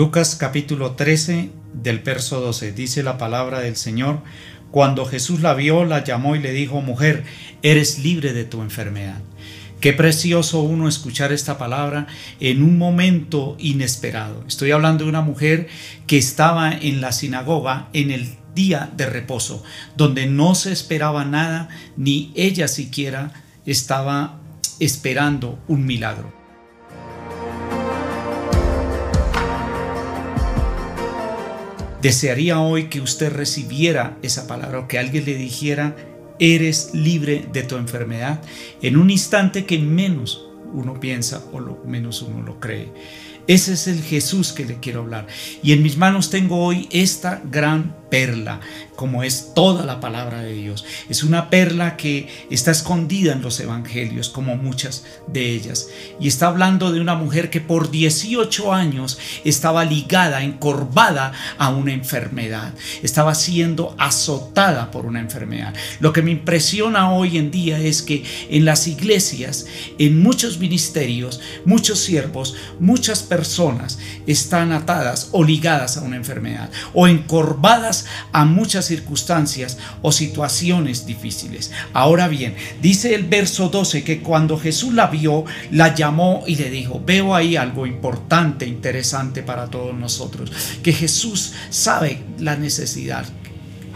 Lucas 0.00 0.34
capítulo 0.34 0.92
13 0.92 1.50
del 1.74 1.98
verso 1.98 2.40
12 2.40 2.72
dice 2.72 3.02
la 3.02 3.18
palabra 3.18 3.60
del 3.60 3.76
Señor, 3.76 4.22
cuando 4.70 5.04
Jesús 5.04 5.42
la 5.42 5.52
vio, 5.52 5.84
la 5.84 6.02
llamó 6.02 6.36
y 6.36 6.38
le 6.38 6.52
dijo, 6.52 6.80
mujer, 6.80 7.24
eres 7.60 7.98
libre 7.98 8.32
de 8.32 8.46
tu 8.46 8.62
enfermedad. 8.62 9.20
Qué 9.78 9.92
precioso 9.92 10.62
uno 10.62 10.88
escuchar 10.88 11.32
esta 11.32 11.58
palabra 11.58 12.06
en 12.40 12.62
un 12.62 12.78
momento 12.78 13.58
inesperado. 13.58 14.42
Estoy 14.48 14.70
hablando 14.70 15.04
de 15.04 15.10
una 15.10 15.20
mujer 15.20 15.68
que 16.06 16.16
estaba 16.16 16.72
en 16.72 17.02
la 17.02 17.12
sinagoga 17.12 17.90
en 17.92 18.10
el 18.10 18.26
día 18.54 18.90
de 18.96 19.04
reposo, 19.04 19.62
donde 19.98 20.24
no 20.26 20.54
se 20.54 20.72
esperaba 20.72 21.26
nada, 21.26 21.68
ni 21.98 22.32
ella 22.36 22.68
siquiera 22.68 23.34
estaba 23.66 24.40
esperando 24.78 25.62
un 25.68 25.84
milagro. 25.84 26.39
Desearía 32.02 32.60
hoy 32.60 32.84
que 32.84 33.02
usted 33.02 33.30
recibiera 33.30 34.16
esa 34.22 34.46
palabra 34.46 34.78
o 34.78 34.88
que 34.88 34.98
alguien 34.98 35.26
le 35.26 35.34
dijera, 35.34 35.96
eres 36.38 36.94
libre 36.94 37.46
de 37.52 37.62
tu 37.62 37.76
enfermedad, 37.76 38.40
en 38.80 38.96
un 38.96 39.10
instante 39.10 39.66
que 39.66 39.78
menos 39.78 40.46
uno 40.72 40.98
piensa 40.98 41.44
o 41.52 41.60
menos 41.86 42.22
uno 42.22 42.42
lo 42.42 42.58
cree. 42.58 42.88
Ese 43.46 43.72
es 43.74 43.86
el 43.86 44.02
Jesús 44.02 44.52
que 44.52 44.64
le 44.64 44.78
quiero 44.78 45.00
hablar. 45.00 45.26
Y 45.62 45.72
en 45.72 45.82
mis 45.82 45.96
manos 45.96 46.30
tengo 46.30 46.64
hoy 46.64 46.88
esta 46.90 47.42
gran 47.50 47.96
perla, 48.08 48.60
como 49.00 49.22
es 49.22 49.54
toda 49.54 49.86
la 49.86 49.98
palabra 49.98 50.42
de 50.42 50.52
Dios. 50.52 50.84
Es 51.08 51.22
una 51.22 51.48
perla 51.48 51.96
que 51.96 52.28
está 52.50 52.70
escondida 52.70 53.32
en 53.32 53.40
los 53.40 53.58
evangelios, 53.58 54.28
como 54.28 54.56
muchas 54.56 55.06
de 55.26 55.52
ellas. 55.52 55.88
Y 56.20 56.28
está 56.28 56.48
hablando 56.48 56.92
de 56.92 57.00
una 57.00 57.14
mujer 57.14 57.48
que 57.48 57.62
por 57.62 57.90
18 57.90 58.74
años 58.74 59.18
estaba 59.42 59.86
ligada, 59.86 60.42
encorvada 60.42 61.32
a 61.56 61.70
una 61.70 61.94
enfermedad. 61.94 62.74
Estaba 63.02 63.34
siendo 63.34 63.94
azotada 63.96 64.90
por 64.90 65.06
una 65.06 65.20
enfermedad. 65.20 65.72
Lo 66.00 66.12
que 66.12 66.20
me 66.20 66.32
impresiona 66.32 67.10
hoy 67.10 67.38
en 67.38 67.50
día 67.50 67.78
es 67.78 68.02
que 68.02 68.22
en 68.50 68.66
las 68.66 68.86
iglesias, 68.86 69.64
en 69.98 70.22
muchos 70.22 70.58
ministerios, 70.58 71.40
muchos 71.64 72.00
siervos, 72.00 72.54
muchas 72.78 73.22
personas 73.22 73.98
están 74.26 74.72
atadas 74.72 75.30
o 75.32 75.42
ligadas 75.42 75.96
a 75.96 76.02
una 76.02 76.16
enfermedad 76.16 76.68
o 76.92 77.08
encorvadas 77.08 78.04
a 78.32 78.44
muchas 78.44 78.89
circunstancias 78.90 79.78
o 80.02 80.10
situaciones 80.10 81.06
difíciles. 81.06 81.70
Ahora 81.92 82.28
bien, 82.28 82.54
dice 82.82 83.14
el 83.14 83.24
verso 83.24 83.68
12 83.68 84.02
que 84.02 84.20
cuando 84.20 84.58
Jesús 84.58 84.92
la 84.92 85.06
vio, 85.06 85.44
la 85.70 85.94
llamó 85.94 86.42
y 86.46 86.56
le 86.56 86.70
dijo, 86.70 87.00
veo 87.04 87.34
ahí 87.34 87.56
algo 87.56 87.86
importante, 87.86 88.66
interesante 88.66 89.42
para 89.42 89.68
todos 89.68 89.94
nosotros, 89.94 90.50
que 90.82 90.92
Jesús 90.92 91.52
sabe 91.70 92.22
la 92.38 92.56
necesidad 92.56 93.24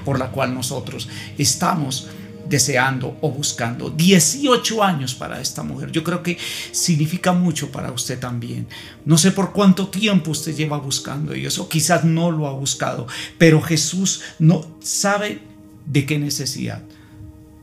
por 0.05 0.19
la 0.19 0.29
cual 0.29 0.55
nosotros 0.55 1.09
estamos 1.39 2.09
deseando 2.49 3.17
o 3.21 3.31
buscando. 3.31 3.91
18 3.91 4.83
años 4.83 5.15
para 5.15 5.41
esta 5.41 5.63
mujer. 5.63 5.91
Yo 5.91 6.05
creo 6.05 6.23
que 6.23 6.39
significa 6.73 7.33
mucho 7.33 7.71
para 7.71 7.93
usted 7.93 8.19
también. 8.19 8.67
No 9.05 9.19
sé 9.19 9.31
por 9.31 9.53
cuánto 9.53 9.89
tiempo 9.89 10.31
usted 10.31 10.55
lleva 10.55 10.79
buscando 10.79 11.33
a 11.33 11.35
Dios 11.35 11.59
o 11.59 11.69
quizás 11.69 12.05
no 12.05 12.31
lo 12.31 12.47
ha 12.47 12.53
buscado, 12.53 13.07
pero 13.39 13.61
Jesús 13.61 14.23
no 14.39 14.67
sabe 14.81 15.41
de 15.87 16.07
qué 16.07 16.19
necesidad 16.19 16.83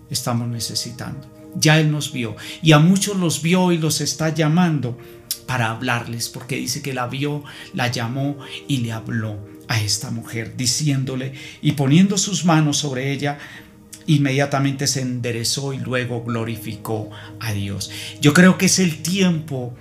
estamos 0.10 0.48
necesitando. 0.48 1.28
Ya 1.56 1.80
Él 1.80 1.92
nos 1.92 2.14
vio 2.14 2.36
y 2.62 2.72
a 2.72 2.80
muchos 2.80 3.18
los 3.18 3.42
vio 3.42 3.72
y 3.72 3.78
los 3.78 4.02
está 4.02 4.30
llamando 4.30 4.98
para 5.46 5.72
hablarles, 5.72 6.30
porque 6.30 6.56
dice 6.56 6.82
que 6.82 6.94
la 6.94 7.08
vio, 7.08 7.44
la 7.74 7.90
llamó 7.90 8.38
y 8.68 8.78
le 8.78 8.94
habló 8.94 9.38
a 9.68 9.82
esta 9.82 10.12
mujer, 10.12 10.56
diciéndole 10.56 11.34
y 11.62 11.74
poniendo 11.74 12.18
sus 12.18 12.46
manos 12.46 12.78
sobre 12.78 13.12
ella, 13.12 13.38
inmediatamente 14.08 14.88
se 14.88 15.02
enderezó 15.02 15.74
y 15.74 15.78
luego 15.78 16.24
glorificó 16.24 17.10
a 17.40 17.54
Dios. 17.54 17.92
Yo 18.22 18.34
creo 18.34 18.58
que 18.58 18.66
es 18.68 18.80
el 18.80 19.02
tiempo 19.02 19.74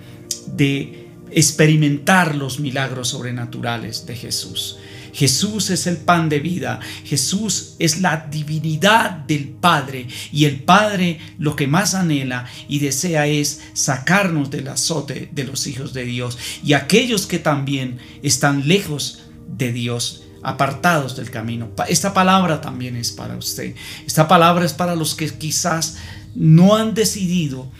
de 0.47 1.09
experimentar 1.31 2.35
los 2.35 2.59
milagros 2.59 3.09
sobrenaturales 3.09 4.05
de 4.05 4.15
Jesús. 4.15 4.77
Jesús 5.13 5.69
es 5.69 5.87
el 5.87 5.97
pan 5.97 6.29
de 6.29 6.39
vida, 6.39 6.79
Jesús 7.03 7.75
es 7.79 7.99
la 7.99 8.27
divinidad 8.31 9.11
del 9.11 9.49
Padre 9.49 10.07
y 10.31 10.45
el 10.45 10.63
Padre 10.63 11.19
lo 11.37 11.55
que 11.55 11.67
más 11.67 11.95
anhela 11.95 12.45
y 12.69 12.79
desea 12.79 13.27
es 13.27 13.61
sacarnos 13.73 14.49
del 14.51 14.69
azote 14.69 15.29
de 15.33 15.43
los 15.43 15.67
hijos 15.67 15.93
de 15.93 16.05
Dios 16.05 16.37
y 16.63 16.73
aquellos 16.73 17.25
que 17.25 17.39
también 17.39 17.97
están 18.23 18.67
lejos 18.67 19.23
de 19.49 19.73
Dios 19.73 20.23
apartados 20.43 21.15
del 21.15 21.29
camino. 21.29 21.71
Esta 21.87 22.13
palabra 22.13 22.61
también 22.61 22.95
es 22.95 23.11
para 23.11 23.35
usted. 23.35 23.75
Esta 24.05 24.27
palabra 24.27 24.65
es 24.65 24.73
para 24.73 24.95
los 24.95 25.15
que 25.15 25.29
quizás 25.29 25.97
no 26.35 26.75
han 26.75 26.93
decidido 26.93 27.71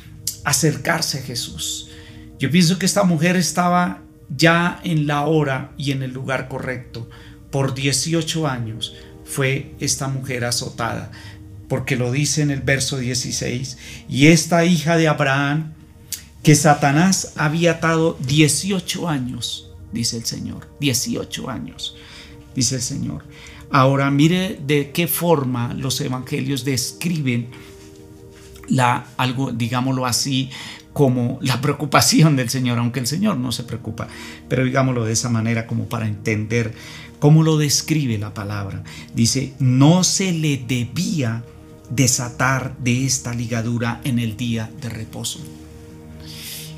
acercarse 0.44 1.20
a 1.20 1.24
Jesús. 1.24 1.90
Yo 2.40 2.50
pienso 2.50 2.80
que 2.80 2.86
esta 2.86 3.04
mujer 3.04 3.36
estaba 3.36 4.02
ya 4.36 4.80
en 4.84 5.08
la 5.08 5.26
hora 5.26 5.72
y 5.78 5.92
en 5.92 6.04
el 6.04 6.12
lugar 6.12 6.48
correcto. 6.48 7.10
Por 7.52 7.74
18 7.74 8.48
años 8.48 8.94
fue 9.26 9.76
esta 9.80 10.08
mujer 10.08 10.46
azotada, 10.46 11.12
porque 11.68 11.96
lo 11.96 12.12
dice 12.12 12.42
en 12.42 12.52
el 12.52 12.62
verso 12.62 12.98
16, 12.98 13.78
y 14.10 14.28
esta 14.28 14.66
hija 14.66 14.98
de 14.98 15.08
Abraham, 15.08 15.74
que 16.44 16.56
Satanás 16.56 17.34
había 17.36 17.74
atado 17.74 18.18
18 18.26 19.08
años, 19.08 19.70
dice 19.92 20.18
el 20.18 20.26
Señor, 20.26 20.76
18 20.80 21.50
años 21.50 21.96
dice 22.56 22.76
el 22.76 22.82
Señor. 22.82 23.24
Ahora 23.72 24.12
mire 24.12 24.60
de 24.66 24.92
qué 24.92 25.08
forma 25.08 25.74
los 25.74 26.02
evangelios 26.02 26.66
describen 26.66 27.50
la 28.68 29.06
algo, 29.18 29.52
digámoslo 29.52 30.06
así, 30.06 30.50
como 30.94 31.40
la 31.42 31.62
preocupación 31.62 32.36
del 32.36 32.50
Señor, 32.50 32.78
aunque 32.78 33.00
el 33.00 33.08
Señor 33.08 33.38
no 33.38 33.52
se 33.52 33.64
preocupa, 33.64 34.08
pero 34.50 34.64
digámoslo 34.66 35.06
de 35.06 35.14
esa 35.14 35.30
manera 35.30 35.68
como 35.68 35.86
para 35.86 36.08
entender 36.08 36.74
cómo 37.20 37.44
lo 37.44 37.58
describe 37.58 38.18
la 38.18 38.34
palabra. 38.34 38.84
Dice, 39.14 39.54
no 39.60 40.04
se 40.04 40.34
le 40.34 40.58
debía 40.58 41.44
desatar 41.90 42.78
de 42.78 43.06
esta 43.06 43.34
ligadura 43.34 44.02
en 44.04 44.20
el 44.20 44.36
día 44.36 44.70
de 44.82 44.90
reposo. 44.90 45.40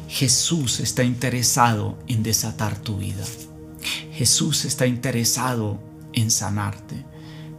Jesús 0.10 0.80
está 0.80 1.04
interesado 1.04 1.98
en 2.08 2.22
desatar 2.22 2.78
tu 2.78 2.98
vida. 2.98 3.24
Jesús 4.14 4.66
está 4.66 4.86
interesado 4.86 5.80
en 6.14 6.30
sanarte. 6.30 7.04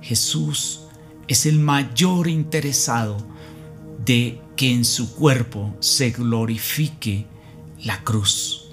Jesús 0.01 0.83
es 1.27 1.47
el 1.47 1.59
mayor 1.59 2.29
interesado 2.29 3.17
de 4.05 4.41
que 4.57 4.73
en 4.73 4.85
su 4.85 5.15
cuerpo 5.15 5.75
se 5.81 6.11
glorifique 6.11 7.27
la 7.83 8.05
cruz, 8.05 8.69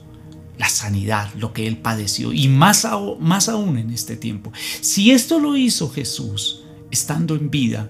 la 0.57 0.69
sanidad, 0.69 1.33
lo 1.35 1.53
que 1.53 1.67
él 1.67 1.77
padeció 1.77 2.33
y 2.33 2.47
más, 2.47 2.87
más 3.19 3.49
aún 3.49 3.77
en 3.77 3.89
este 3.89 4.15
tiempo. 4.15 4.51
Si 4.81 5.11
esto 5.11 5.39
lo 5.39 5.57
hizo 5.57 5.89
Jesús 5.89 6.63
estando 6.91 7.35
en 7.35 7.49
vida 7.49 7.89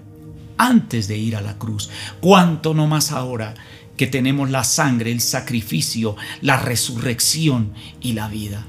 antes 0.56 1.06
de 1.08 1.18
ir 1.18 1.36
a 1.36 1.42
la 1.42 1.58
cruz, 1.58 1.90
cuánto 2.20 2.72
no 2.72 2.86
más 2.86 3.12
ahora 3.12 3.54
que 3.96 4.06
tenemos 4.06 4.48
la 4.50 4.64
sangre, 4.64 5.12
el 5.12 5.20
sacrificio, 5.20 6.16
la 6.40 6.56
resurrección 6.56 7.74
y 8.00 8.14
la 8.14 8.28
vida. 8.28 8.66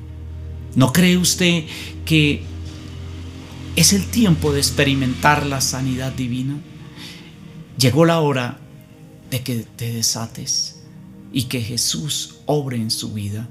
¿No 0.75 0.91
cree 0.91 1.17
usted 1.17 1.65
que 2.05 2.41
es 3.75 3.93
el 3.93 4.05
tiempo 4.05 4.51
de 4.51 4.59
experimentar 4.59 5.45
la 5.45 5.61
sanidad 5.61 6.11
divina? 6.11 6.59
Llegó 7.77 8.05
la 8.05 8.19
hora 8.21 8.59
de 9.29 9.41
que 9.41 9.65
te 9.75 9.91
desates 9.93 10.81
y 11.31 11.43
que 11.43 11.61
Jesús 11.61 12.35
obre 12.45 12.77
en 12.77 12.89
su 12.89 13.13
vida. 13.13 13.49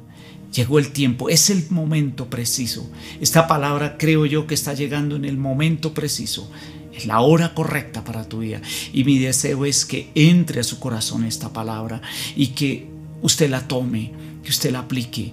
Llegó 0.52 0.78
el 0.78 0.92
tiempo, 0.92 1.28
es 1.28 1.48
el 1.48 1.70
momento 1.70 2.28
preciso. 2.28 2.90
Esta 3.20 3.46
palabra 3.46 3.96
creo 3.98 4.26
yo 4.26 4.46
que 4.46 4.54
está 4.54 4.74
llegando 4.74 5.16
en 5.16 5.24
el 5.24 5.36
momento 5.36 5.94
preciso. 5.94 6.50
Es 6.92 7.06
la 7.06 7.20
hora 7.20 7.54
correcta 7.54 8.04
para 8.04 8.28
tu 8.28 8.40
vida. 8.40 8.60
Y 8.92 9.04
mi 9.04 9.18
deseo 9.18 9.64
es 9.64 9.86
que 9.86 10.10
entre 10.14 10.60
a 10.60 10.64
su 10.64 10.78
corazón 10.78 11.24
esta 11.24 11.52
palabra 11.52 12.02
y 12.36 12.48
que 12.48 12.88
usted 13.22 13.48
la 13.48 13.66
tome, 13.66 14.12
que 14.42 14.50
usted 14.50 14.72
la 14.72 14.80
aplique 14.80 15.32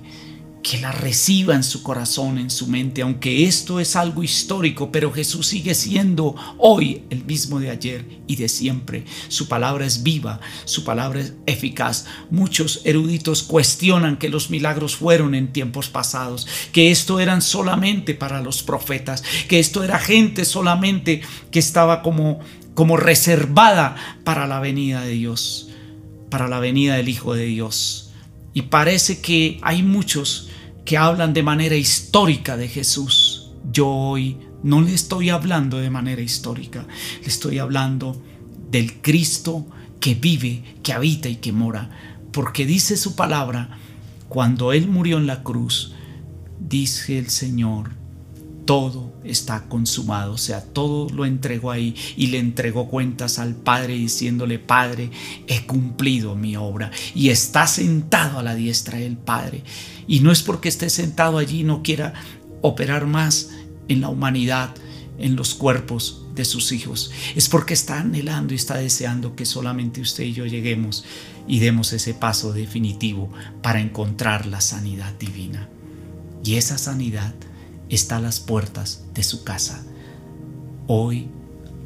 que 0.62 0.80
la 0.80 0.92
reciba 0.92 1.56
en 1.56 1.64
su 1.64 1.84
corazón, 1.84 2.38
en 2.38 2.50
su 2.50 2.68
mente, 2.68 3.02
aunque 3.02 3.46
esto 3.48 3.80
es 3.80 3.96
algo 3.96 4.24
histórico, 4.24 4.92
pero 4.92 5.12
Jesús 5.12 5.48
sigue 5.48 5.74
siendo 5.74 6.36
hoy 6.58 7.04
el 7.10 7.24
mismo 7.24 7.60
de 7.60 7.70
ayer 7.70 8.06
y 8.28 8.36
de 8.36 8.50
siempre. 8.50 9.06
Su 9.30 9.48
palabra 9.48 9.86
es 9.86 10.04
viva, 10.04 10.40
su 10.66 10.84
palabra 10.84 11.22
es 11.22 11.34
eficaz. 11.46 12.06
Muchos 12.30 12.82
eruditos 12.84 13.44
cuestionan 13.44 14.18
que 14.18 14.30
los 14.30 14.50
milagros 14.50 14.96
fueron 14.96 15.34
en 15.34 15.54
tiempos 15.54 15.90
pasados, 15.90 16.48
que 16.72 16.92
esto 16.92 17.20
eran 17.20 17.42
solamente 17.42 18.14
para 18.14 18.42
los 18.42 18.62
profetas, 18.64 19.24
que 19.48 19.60
esto 19.60 19.84
era 19.84 19.98
gente 19.98 20.46
solamente 20.46 21.22
que 21.52 21.60
estaba 21.60 22.02
como 22.02 22.40
como 22.80 22.96
reservada 22.96 23.98
para 24.24 24.48
la 24.48 24.62
venida 24.62 25.02
de 25.02 25.10
Dios, 25.10 25.70
para 26.30 26.48
la 26.48 26.60
venida 26.60 26.96
del 26.96 27.10
Hijo 27.10 27.34
de 27.34 27.44
Dios. 27.44 28.09
Y 28.54 28.64
parece 28.64 29.22
que 29.22 29.60
hay 29.62 29.84
muchos 29.84 30.50
que 30.86 30.98
hablan 30.98 31.34
de 31.34 31.44
manera 31.44 31.76
histórica 31.76 32.58
de 32.58 32.68
Jesús. 32.68 33.52
Yo 33.72 33.88
hoy 33.88 34.38
no 34.64 34.82
le 34.82 34.94
estoy 34.94 35.30
hablando 35.30 35.78
de 35.78 35.90
manera 35.90 36.22
histórica, 36.22 36.86
le 37.22 37.28
estoy 37.28 37.60
hablando 37.60 38.22
del 38.72 39.02
Cristo 39.02 39.66
que 40.00 40.16
vive, 40.16 40.64
que 40.84 40.94
habita 40.94 41.30
y 41.30 41.38
que 41.38 41.52
mora, 41.52 41.90
porque 42.32 42.66
dice 42.66 42.98
su 42.98 43.16
palabra, 43.16 43.78
cuando 44.28 44.74
Él 44.74 44.88
murió 44.88 45.18
en 45.18 45.28
la 45.28 45.44
cruz, 45.44 45.94
dice 46.60 47.18
el 47.18 47.30
Señor, 47.30 47.92
todo 48.70 49.12
está 49.24 49.64
consumado, 49.64 50.34
o 50.34 50.38
sea, 50.38 50.64
todo 50.64 51.10
lo 51.10 51.26
entregó 51.26 51.72
ahí 51.72 51.96
y 52.16 52.28
le 52.28 52.38
entregó 52.38 52.88
cuentas 52.88 53.40
al 53.40 53.56
Padre 53.56 53.96
diciéndole, 53.96 54.60
Padre, 54.60 55.10
he 55.48 55.66
cumplido 55.66 56.36
mi 56.36 56.56
obra 56.56 56.92
y 57.16 57.30
está 57.30 57.66
sentado 57.66 58.38
a 58.38 58.44
la 58.44 58.54
diestra 58.54 59.00
del 59.00 59.18
Padre. 59.18 59.64
Y 60.08 60.20
no 60.20 60.32
es 60.32 60.44
porque 60.44 60.70
esté 60.70 60.92
sentado 60.92 61.40
allí 61.40 61.64
no 61.64 61.82
quiera 61.82 62.14
operar 62.62 63.08
más 63.08 63.50
en 63.88 64.02
la 64.02 64.10
humanidad, 64.10 64.76
en 65.18 65.36
los 65.36 65.56
cuerpos 65.56 66.28
de 66.36 66.46
sus 66.46 66.72
hijos, 66.72 67.10
es 67.36 67.50
porque 67.50 67.74
está 67.74 68.00
anhelando 68.00 68.54
y 68.54 68.58
está 68.58 68.78
deseando 68.78 69.36
que 69.36 69.48
solamente 69.48 70.00
usted 70.00 70.26
y 70.26 70.34
yo 70.34 70.46
lleguemos 70.46 71.06
y 71.48 71.58
demos 71.58 71.92
ese 71.92 72.14
paso 72.14 72.54
definitivo 72.54 73.32
para 73.64 73.82
encontrar 73.82 74.46
la 74.46 74.62
sanidad 74.62 75.12
divina. 75.18 75.68
Y 76.44 76.58
esa 76.58 76.78
sanidad 76.78 77.34
está 77.90 78.18
a 78.18 78.22
las 78.22 78.40
puertas 78.40 79.04
de 79.14 79.24
su 79.24 79.44
casa. 79.44 79.84
Hoy 80.88 81.30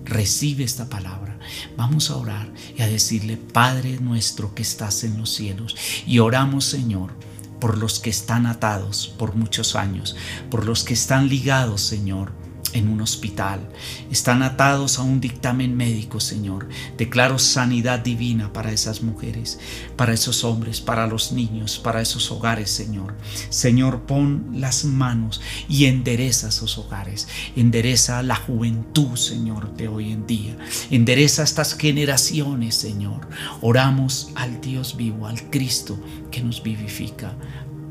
recibe 0.06 0.64
esta 0.64 0.90
palabra. 0.90 1.40
Vamos 1.78 2.10
a 2.10 2.18
orar 2.18 2.52
y 2.78 2.82
a 2.82 2.88
decirle, 2.88 3.38
Padre 3.38 4.00
nuestro 4.00 4.54
que 4.54 4.62
estás 4.62 5.04
en 5.04 5.18
los 5.18 5.34
cielos, 5.34 5.76
y 6.06 6.20
oramos, 6.20 6.66
Señor, 6.66 7.12
por 7.60 7.78
los 7.78 8.00
que 8.00 8.10
están 8.10 8.46
atados 8.46 9.14
por 9.18 9.36
muchos 9.36 9.76
años, 9.76 10.16
por 10.50 10.66
los 10.66 10.84
que 10.84 10.94
están 10.94 11.30
ligados, 11.30 11.82
Señor, 11.82 12.34
en 12.74 12.90
un 12.90 13.02
hospital, 13.02 13.70
están 14.12 14.44
atados 14.44 15.00
a 15.00 15.04
un 15.04 15.22
dictamen 15.22 15.75
médico, 15.75 16.20
Señor. 16.20 16.68
Declaro 16.98 17.40
sanidad 17.40 18.00
divina 18.00 18.52
para 18.54 18.72
esas 18.72 19.02
mujeres, 19.02 19.60
para 19.96 20.14
esos 20.14 20.44
hombres, 20.44 20.81
para 20.81 21.08
los 21.08 21.31
niños, 21.31 21.80
para 21.80 22.02
esos 22.02 22.31
hogares, 22.31 22.70
Señor. 22.70 23.16
Señor, 23.50 24.02
pon 24.02 24.48
las 24.54 24.86
manos 24.86 25.42
y 25.70 25.86
endereza 25.86 26.50
esos 26.50 26.78
hogares. 26.78 27.28
Endereza 27.56 28.24
la 28.24 28.36
juventud, 28.36 29.16
Señor, 29.16 29.76
de 29.76 29.88
hoy 29.88 30.12
en 30.12 30.28
día. 30.28 30.58
Endereza 30.90 31.44
estas 31.44 31.76
generaciones, 31.76 32.76
Señor. 32.76 33.28
Oramos 33.62 34.30
al 34.36 34.62
Dios 34.62 34.98
vivo, 34.98 35.28
al 35.28 35.50
Cristo 35.50 36.00
que 36.31 36.42
nos 36.42 36.64
vivifica. 36.64 37.36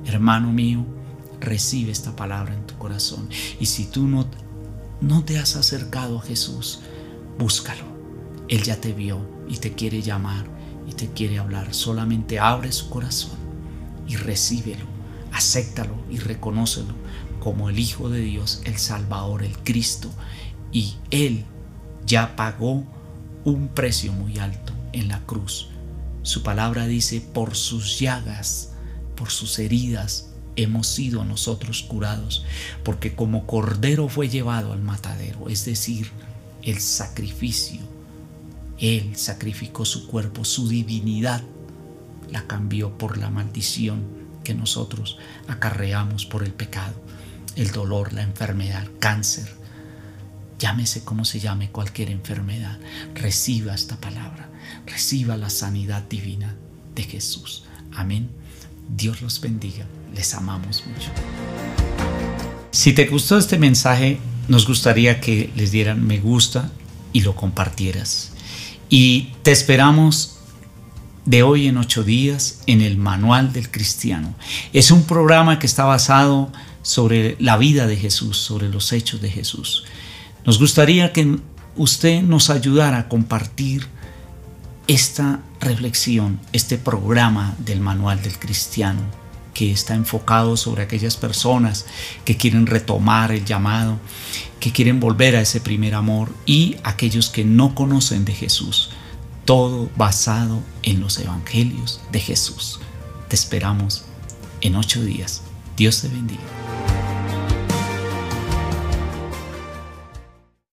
Hermano 0.05 0.52
mío, 0.52 0.85
recibe 1.40 1.93
esta 1.93 2.14
palabra 2.17 2.55
en 2.55 2.67
tu 2.67 2.76
corazón. 2.78 3.28
Y 3.61 3.67
si 3.67 3.87
tú 3.87 4.06
no 4.06 4.26
no 5.02 5.25
te 5.25 5.38
has 5.38 5.56
acercado 5.56 6.19
a 6.19 6.22
Jesús, 6.22 6.81
búscalo. 7.38 7.84
Él 8.49 8.62
ya 8.62 8.81
te 8.81 8.93
vio 8.93 9.20
y 9.49 9.56
te 9.56 9.72
quiere 9.72 10.00
llamar 10.00 10.46
y 10.88 10.93
te 10.93 11.08
quiere 11.08 11.38
hablar. 11.38 11.75
Solamente 11.75 12.38
abre 12.38 12.70
su 12.72 12.88
corazón 12.88 13.37
y 14.06 14.16
recíbelo, 14.16 14.84
acéptalo 15.32 15.96
y 16.08 16.19
reconócelo 16.19 16.94
como 17.40 17.69
el 17.69 17.78
Hijo 17.81 18.08
de 18.08 18.20
Dios, 18.20 18.62
el 18.64 18.78
Salvador, 18.78 19.43
el 19.43 19.58
Cristo. 19.58 20.08
Y 20.70 20.94
Él 21.10 21.44
ya 22.06 22.37
pagó 22.37 22.84
un 23.44 23.69
precio 23.69 24.12
muy 24.12 24.38
alto 24.38 24.72
en 24.93 25.08
la 25.08 25.20
cruz. 25.26 25.69
Su 26.22 26.44
palabra 26.44 26.87
dice, 26.87 27.20
por 27.20 27.56
sus 27.56 27.99
llagas, 27.99 28.70
por 29.16 29.31
sus 29.31 29.58
heridas, 29.58 30.31
hemos 30.56 30.87
sido 30.87 31.25
nosotros 31.25 31.82
curados, 31.82 32.44
porque 32.84 33.14
como 33.14 33.46
cordero 33.46 34.08
fue 34.08 34.28
llevado 34.28 34.72
al 34.72 34.82
matadero, 34.82 35.49
es 35.49 35.64
decir, 35.64 36.10
el 36.62 36.81
sacrificio. 36.81 37.81
Él 38.78 39.16
sacrificó 39.16 39.84
su 39.84 40.06
cuerpo, 40.06 40.44
su 40.44 40.69
divinidad 40.69 41.43
la 42.31 42.46
cambió 42.46 42.96
por 42.99 43.19
la 43.19 43.31
maldición 43.31 44.02
que 44.43 44.54
nosotros 44.54 45.19
acarreamos 45.46 46.26
por 46.26 46.43
el 46.43 46.52
pecado, 46.52 46.94
el 47.56 47.70
dolor, 47.70 48.12
la 48.12 48.22
enfermedad, 48.22 48.88
cáncer. 48.99 49.49
Llámese 50.58 51.04
como 51.04 51.25
se 51.25 51.40
llame 51.40 51.70
cualquier 51.70 52.10
enfermedad, 52.10 52.78
reciba 53.14 53.75
esta 53.75 53.96
palabra, 53.96 54.49
reciba 54.87 55.37
la 55.37 55.50
sanidad 55.50 56.02
divina 56.02 56.56
de 56.94 57.02
Jesús. 57.02 57.64
Amén. 57.93 58.31
Dios 58.88 59.22
los 59.22 59.40
bendiga. 59.40 59.87
Les 60.14 60.35
amamos 60.35 60.85
mucho. 60.87 61.11
Si 62.70 62.93
te 62.93 63.06
gustó 63.06 63.38
este 63.38 63.59
mensaje, 63.59 64.19
nos 64.49 64.67
gustaría 64.67 65.20
que 65.20 65.50
les 65.56 65.70
dieran 65.70 66.06
me 66.06 66.19
gusta 66.19 66.70
y 67.12 67.20
lo 67.20 67.37
compartieras. 67.37 68.32
Y 68.88 69.32
te 69.43 69.53
esperamos 69.53 70.38
de 71.25 71.43
hoy 71.43 71.69
en 71.69 71.76
ocho 71.76 72.03
días 72.03 72.62
en 72.67 72.81
el 72.81 72.97
Manual 72.97 73.53
del 73.53 73.70
Cristiano. 73.70 74.35
Es 74.73 74.91
un 74.91 75.05
programa 75.05 75.59
que 75.59 75.67
está 75.67 75.85
basado 75.85 76.50
sobre 76.82 77.37
la 77.38 77.56
vida 77.56 77.87
de 77.87 77.97
Jesús, 77.97 78.38
sobre 78.38 78.69
los 78.69 78.93
hechos 78.93 79.20
de 79.20 79.31
Jesús. 79.31 79.85
Nos 80.44 80.59
gustaría 80.59 81.12
que 81.12 81.38
usted 81.76 82.23
nos 82.23 82.50
ayudara 82.50 82.99
a 82.99 83.09
compartir 83.09 83.87
esta 84.88 85.41
reflexión, 85.61 86.41
este 86.53 86.76
programa 86.76 87.55
del 87.59 87.81
Manual 87.81 88.20
del 88.23 88.38
Cristiano 88.38 89.21
que 89.54 89.70
está 89.70 89.94
enfocado 89.94 90.56
sobre 90.56 90.82
aquellas 90.82 91.16
personas 91.16 91.87
que 92.25 92.37
quieren 92.37 92.66
retomar 92.66 93.32
el 93.32 93.44
llamado, 93.44 93.99
que 94.60 94.72
quieren 94.72 95.00
volver 95.00 95.37
a 95.37 95.40
ese 95.40 95.60
primer 95.60 95.94
amor 95.94 96.32
y 96.46 96.76
aquellos 96.84 97.28
que 97.28 97.44
no 97.44 97.75
conocen 97.75 98.25
de 98.25 98.34
Jesús. 98.34 98.90
Todo 99.44 99.90
basado 99.96 100.62
en 100.82 101.00
los 101.00 101.19
evangelios 101.19 102.00
de 102.12 102.20
Jesús. 102.20 102.81
Te 103.28 103.34
esperamos 103.37 104.04
en 104.60 104.76
ocho 104.76 105.02
días. 105.02 105.43
Dios 105.76 106.00
te 106.00 106.08
bendiga. 106.08 106.62